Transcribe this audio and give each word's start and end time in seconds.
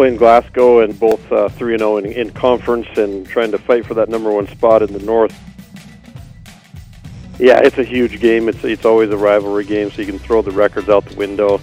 playing 0.00 0.16
Glasgow 0.16 0.80
and 0.80 0.98
both 0.98 1.30
uh, 1.30 1.50
three 1.50 1.74
and 1.74 1.82
oh 1.82 2.00
zero 2.00 2.10
in 2.10 2.30
conference 2.30 2.88
and 2.96 3.28
trying 3.28 3.50
to 3.50 3.58
fight 3.58 3.84
for 3.84 3.92
that 3.92 4.08
number 4.08 4.32
one 4.32 4.46
spot 4.46 4.80
in 4.80 4.90
the 4.94 4.98
North. 5.00 5.38
Yeah, 7.38 7.60
it's 7.60 7.76
a 7.76 7.84
huge 7.84 8.18
game. 8.18 8.48
It's 8.48 8.64
it's 8.64 8.86
always 8.86 9.10
a 9.10 9.18
rivalry 9.18 9.66
game, 9.66 9.90
so 9.90 10.00
you 10.00 10.06
can 10.06 10.18
throw 10.18 10.40
the 10.40 10.52
records 10.52 10.88
out 10.88 11.04
the 11.04 11.16
window. 11.16 11.60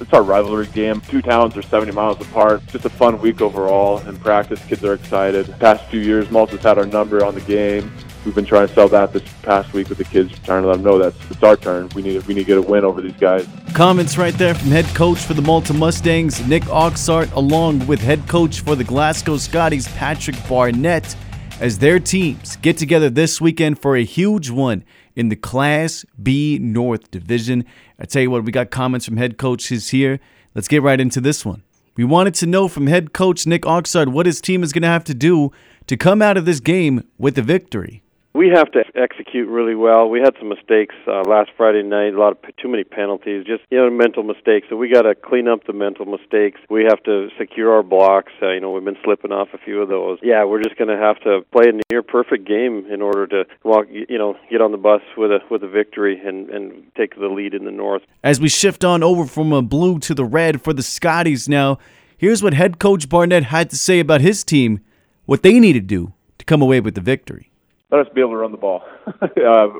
It's 0.00 0.12
our 0.12 0.22
rivalry 0.22 0.68
game. 0.68 1.00
Two 1.00 1.20
towns 1.20 1.56
are 1.56 1.62
70 1.62 1.90
miles 1.90 2.20
apart. 2.20 2.64
Just 2.68 2.84
a 2.84 2.90
fun 2.90 3.20
week 3.20 3.40
overall 3.40 3.98
in 3.98 4.16
practice. 4.16 4.64
Kids 4.66 4.84
are 4.84 4.94
excited. 4.94 5.52
Past 5.58 5.84
few 5.86 5.98
years, 5.98 6.30
Malta's 6.30 6.62
had 6.62 6.78
our 6.78 6.86
number 6.86 7.24
on 7.24 7.34
the 7.34 7.40
game. 7.40 7.92
We've 8.24 8.34
been 8.34 8.44
trying 8.44 8.68
to 8.68 8.74
sell 8.74 8.88
that 8.88 9.14
this 9.14 9.22
past 9.42 9.72
week 9.72 9.88
with 9.88 9.96
the 9.96 10.04
kids, 10.04 10.38
trying 10.40 10.62
to 10.62 10.68
let 10.68 10.74
them 10.74 10.84
know 10.84 10.98
that 10.98 11.14
it's 11.30 11.42
our 11.42 11.56
turn. 11.56 11.88
We 11.94 12.02
need 12.02 12.22
we 12.26 12.34
need 12.34 12.40
to 12.40 12.46
get 12.46 12.58
a 12.58 12.62
win 12.62 12.84
over 12.84 13.00
these 13.00 13.16
guys. 13.16 13.48
Comments 13.72 14.18
right 14.18 14.34
there 14.34 14.54
from 14.54 14.68
head 14.68 14.84
coach 14.94 15.18
for 15.18 15.32
the 15.32 15.40
Malta 15.40 15.72
Mustangs, 15.72 16.46
Nick 16.46 16.64
Oxart, 16.64 17.32
along 17.32 17.86
with 17.86 18.00
head 18.00 18.28
coach 18.28 18.60
for 18.60 18.76
the 18.76 18.84
Glasgow 18.84 19.38
Scotties, 19.38 19.88
Patrick 19.88 20.36
Barnett, 20.48 21.16
as 21.60 21.78
their 21.78 21.98
teams 21.98 22.56
get 22.56 22.76
together 22.76 23.08
this 23.08 23.40
weekend 23.40 23.80
for 23.80 23.96
a 23.96 24.04
huge 24.04 24.50
one 24.50 24.84
in 25.16 25.30
the 25.30 25.36
Class 25.36 26.04
B 26.22 26.58
North 26.60 27.10
Division. 27.10 27.64
I 27.98 28.04
tell 28.04 28.22
you 28.22 28.30
what, 28.30 28.44
we 28.44 28.52
got 28.52 28.70
comments 28.70 29.06
from 29.06 29.16
head 29.16 29.38
coaches 29.38 29.90
here. 29.90 30.20
Let's 30.54 30.68
get 30.68 30.82
right 30.82 31.00
into 31.00 31.22
this 31.22 31.46
one. 31.46 31.62
We 31.96 32.04
wanted 32.04 32.34
to 32.34 32.46
know 32.46 32.68
from 32.68 32.86
head 32.86 33.12
coach 33.12 33.46
Nick 33.46 33.62
Oxart 33.62 34.08
what 34.08 34.26
his 34.26 34.40
team 34.40 34.62
is 34.62 34.72
going 34.72 34.82
to 34.82 34.88
have 34.88 35.04
to 35.04 35.14
do 35.14 35.52
to 35.86 35.96
come 35.96 36.22
out 36.22 36.36
of 36.36 36.44
this 36.44 36.60
game 36.60 37.02
with 37.18 37.36
a 37.38 37.42
victory. 37.42 38.02
We 38.32 38.48
have 38.54 38.70
to 38.72 38.84
execute 38.94 39.48
really 39.48 39.74
well. 39.74 40.08
We 40.08 40.20
had 40.20 40.34
some 40.38 40.48
mistakes 40.48 40.94
uh, 41.08 41.22
last 41.22 41.50
Friday 41.56 41.82
night. 41.82 42.14
A 42.14 42.18
lot 42.18 42.32
of 42.32 42.56
too 42.56 42.68
many 42.68 42.84
penalties, 42.84 43.44
just 43.44 43.62
you 43.70 43.78
know, 43.78 43.90
mental 43.90 44.22
mistakes. 44.22 44.68
So 44.70 44.76
we 44.76 44.88
got 44.88 45.02
to 45.02 45.16
clean 45.16 45.48
up 45.48 45.66
the 45.66 45.72
mental 45.72 46.06
mistakes. 46.06 46.60
We 46.70 46.84
have 46.84 47.02
to 47.04 47.28
secure 47.36 47.74
our 47.74 47.82
blocks. 47.82 48.32
Uh, 48.40 48.52
you 48.52 48.60
know, 48.60 48.70
we've 48.70 48.84
been 48.84 48.96
slipping 49.02 49.32
off 49.32 49.48
a 49.52 49.58
few 49.58 49.82
of 49.82 49.88
those. 49.88 50.20
Yeah, 50.22 50.44
we're 50.44 50.62
just 50.62 50.76
going 50.76 50.88
to 50.88 50.96
have 50.96 51.18
to 51.22 51.40
play 51.50 51.70
a 51.70 51.80
near 51.90 52.04
perfect 52.04 52.46
game 52.46 52.86
in 52.88 53.02
order 53.02 53.26
to 53.26 53.44
walk. 53.64 53.86
You 53.90 54.18
know, 54.18 54.36
get 54.48 54.60
on 54.60 54.70
the 54.70 54.78
bus 54.78 55.02
with 55.16 55.32
a 55.32 55.40
with 55.50 55.64
a 55.64 55.68
victory 55.68 56.20
and 56.24 56.48
and 56.50 56.84
take 56.96 57.16
the 57.16 57.26
lead 57.26 57.52
in 57.52 57.64
the 57.64 57.72
north. 57.72 58.02
As 58.22 58.40
we 58.40 58.48
shift 58.48 58.84
on 58.84 59.02
over 59.02 59.26
from 59.26 59.52
a 59.52 59.60
blue 59.60 59.98
to 59.98 60.14
the 60.14 60.24
red 60.24 60.62
for 60.62 60.72
the 60.72 60.84
Scotties 60.84 61.48
now, 61.48 61.80
here's 62.16 62.44
what 62.44 62.54
head 62.54 62.78
coach 62.78 63.08
Barnett 63.08 63.44
had 63.44 63.70
to 63.70 63.76
say 63.76 63.98
about 63.98 64.20
his 64.20 64.44
team, 64.44 64.78
what 65.26 65.42
they 65.42 65.58
need 65.58 65.72
to 65.72 65.80
do 65.80 66.12
to 66.38 66.44
come 66.44 66.62
away 66.62 66.78
with 66.78 66.94
the 66.94 67.00
victory 67.00 67.49
let 67.90 68.06
us 68.06 68.12
be 68.14 68.20
able 68.20 68.30
to 68.30 68.36
run 68.36 68.52
the 68.52 68.58
ball. 68.58 68.82
uh, 69.06 69.28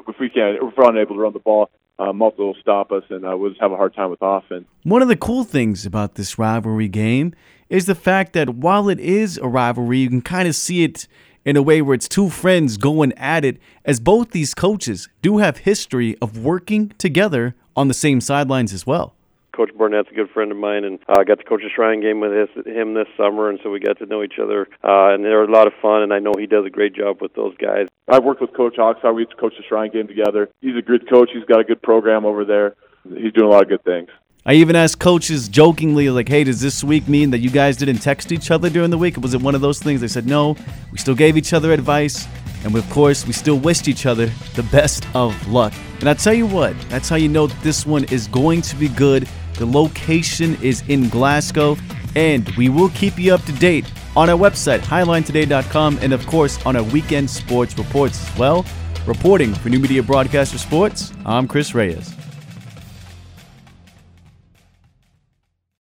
if 0.08 0.18
we 0.18 0.28
can't, 0.28 0.56
if 0.56 0.76
we're 0.76 0.90
unable 0.90 1.14
to 1.14 1.20
run 1.20 1.32
the 1.32 1.38
ball, 1.38 1.70
uh, 1.98 2.12
will 2.12 2.56
stop 2.60 2.92
us, 2.92 3.04
and 3.10 3.26
uh, 3.26 3.36
we'll 3.36 3.50
just 3.50 3.60
have 3.60 3.72
a 3.72 3.76
hard 3.76 3.94
time 3.94 4.10
with 4.10 4.20
offense. 4.22 4.64
One 4.84 5.02
of 5.02 5.08
the 5.08 5.16
cool 5.16 5.44
things 5.44 5.84
about 5.84 6.14
this 6.14 6.38
rivalry 6.38 6.88
game 6.88 7.34
is 7.68 7.86
the 7.86 7.94
fact 7.94 8.32
that 8.32 8.50
while 8.50 8.88
it 8.88 8.98
is 8.98 9.36
a 9.36 9.46
rivalry, 9.46 9.98
you 9.98 10.08
can 10.08 10.22
kind 10.22 10.48
of 10.48 10.54
see 10.54 10.82
it 10.82 11.06
in 11.44 11.56
a 11.56 11.62
way 11.62 11.82
where 11.82 11.94
it's 11.94 12.08
two 12.08 12.30
friends 12.30 12.76
going 12.76 13.12
at 13.14 13.44
it, 13.44 13.58
as 13.84 14.00
both 14.00 14.30
these 14.30 14.54
coaches 14.54 15.08
do 15.22 15.38
have 15.38 15.58
history 15.58 16.16
of 16.20 16.38
working 16.38 16.88
together 16.98 17.54
on 17.76 17.88
the 17.88 17.94
same 17.94 18.20
sidelines 18.20 18.72
as 18.72 18.86
well. 18.86 19.14
Coach 19.52 19.70
Barnett's 19.76 20.08
a 20.10 20.14
good 20.14 20.30
friend 20.30 20.50
of 20.50 20.58
mine, 20.58 20.84
and 20.84 20.98
I 21.08 21.20
uh, 21.20 21.24
got 21.24 21.38
to 21.38 21.44
coach 21.44 21.62
a 21.64 21.68
Shrine 21.68 22.00
game 22.00 22.20
with 22.20 22.32
his, 22.32 22.66
him 22.66 22.94
this 22.94 23.08
summer, 23.16 23.48
and 23.48 23.58
so 23.62 23.70
we 23.70 23.80
got 23.80 23.98
to 23.98 24.06
know 24.06 24.22
each 24.22 24.38
other, 24.42 24.68
uh, 24.84 25.14
and 25.14 25.24
they're 25.24 25.44
a 25.44 25.50
lot 25.50 25.66
of 25.66 25.72
fun, 25.80 26.02
and 26.02 26.12
I 26.12 26.18
know 26.18 26.32
he 26.38 26.46
does 26.46 26.66
a 26.66 26.70
great 26.70 26.94
job 26.94 27.20
with 27.20 27.34
those 27.34 27.56
guys. 27.56 27.88
I've 28.08 28.24
worked 28.24 28.40
with 28.40 28.54
Coach 28.54 28.78
Oxar. 28.78 29.12
We 29.12 29.26
coached 29.26 29.56
the 29.56 29.64
Shrine 29.68 29.90
game 29.90 30.08
together. 30.08 30.48
He's 30.60 30.76
a 30.76 30.82
good 30.82 31.08
coach. 31.08 31.30
He's 31.32 31.44
got 31.44 31.60
a 31.60 31.64
good 31.64 31.82
program 31.82 32.24
over 32.24 32.44
there. 32.44 32.74
He's 33.04 33.32
doing 33.32 33.46
a 33.46 33.50
lot 33.50 33.62
of 33.62 33.68
good 33.68 33.84
things. 33.84 34.08
I 34.44 34.54
even 34.54 34.74
asked 34.74 34.98
coaches 34.98 35.48
jokingly, 35.48 36.08
like, 36.08 36.28
hey, 36.28 36.44
does 36.44 36.62
this 36.62 36.82
week 36.82 37.08
mean 37.08 37.30
that 37.32 37.40
you 37.40 37.50
guys 37.50 37.76
didn't 37.76 37.98
text 37.98 38.32
each 38.32 38.50
other 38.50 38.70
during 38.70 38.90
the 38.90 38.96
week? 38.96 39.18
Was 39.18 39.34
it 39.34 39.42
one 39.42 39.54
of 39.54 39.60
those 39.60 39.80
things? 39.80 40.00
They 40.00 40.08
said, 40.08 40.26
no, 40.26 40.56
we 40.90 40.96
still 40.98 41.14
gave 41.14 41.36
each 41.36 41.52
other 41.52 41.72
advice. 41.72 42.26
And 42.64 42.74
of 42.76 42.88
course, 42.90 43.26
we 43.26 43.32
still 43.32 43.58
wished 43.58 43.88
each 43.88 44.06
other 44.06 44.26
the 44.54 44.62
best 44.64 45.06
of 45.14 45.34
luck. 45.48 45.72
And 46.00 46.08
I 46.08 46.14
tell 46.14 46.34
you 46.34 46.46
what, 46.46 46.78
that's 46.88 47.08
how 47.08 47.16
you 47.16 47.28
know 47.28 47.46
this 47.46 47.86
one 47.86 48.04
is 48.04 48.26
going 48.28 48.62
to 48.62 48.76
be 48.76 48.88
good. 48.88 49.28
The 49.54 49.66
location 49.66 50.56
is 50.62 50.82
in 50.88 51.08
Glasgow, 51.08 51.76
and 52.16 52.48
we 52.56 52.68
will 52.68 52.90
keep 52.90 53.18
you 53.18 53.34
up 53.34 53.42
to 53.44 53.52
date 53.52 53.90
on 54.16 54.28
our 54.28 54.38
website, 54.38 54.80
hilinetoday.com, 54.80 55.98
and 56.02 56.12
of 56.12 56.26
course 56.26 56.64
on 56.66 56.76
our 56.76 56.82
weekend 56.82 57.30
sports 57.30 57.76
reports 57.78 58.28
as 58.28 58.38
well. 58.38 58.64
Reporting 59.06 59.54
for 59.54 59.68
New 59.68 59.78
Media 59.78 60.02
Broadcaster 60.02 60.58
Sports, 60.58 61.12
I'm 61.24 61.48
Chris 61.48 61.74
Reyes. 61.74 62.14